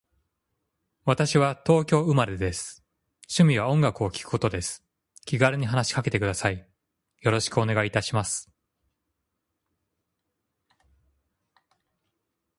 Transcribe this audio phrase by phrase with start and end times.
[1.05, 2.83] 私は東京都生まれです。
[3.29, 4.83] 趣味は音楽を聴くことです。
[5.25, 6.67] 気軽に話しかけてください。
[7.21, 8.51] よろしくお願いいたします。